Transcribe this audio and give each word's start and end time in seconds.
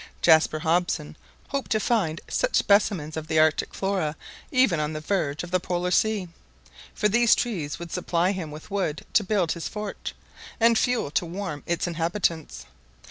Jaspar 0.23 0.61
Hobson 0.61 1.15
hoped 1.49 1.69
to 1.73 1.79
find 1.79 2.21
such 2.27 2.55
specimens 2.55 3.15
of 3.15 3.27
the 3.27 3.37
Arctic 3.37 3.75
Flora 3.75 4.15
even 4.51 4.79
on 4.79 4.93
the 4.93 4.99
verge 4.99 5.43
of 5.43 5.51
the 5.51 5.59
Polar 5.59 5.91
Sea; 5.91 6.27
for 6.95 7.07
these 7.07 7.35
trees 7.35 7.77
would 7.77 7.91
supply 7.91 8.31
him 8.31 8.49
with 8.49 8.71
wood 8.71 9.05
to 9.13 9.23
build 9.23 9.51
his 9.51 9.67
fort, 9.67 10.13
and 10.59 10.75
fuel 10.75 11.11
to 11.11 11.25
warm 11.27 11.61
its 11.67 11.85
inhabitants. 11.85 12.65